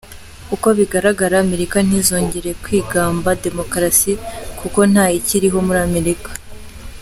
[0.55, 4.11] Uko bigaragara Amerika ntizongere kwigamba demokarasi
[4.59, 6.31] kuko ntayikiriho muri Amerika.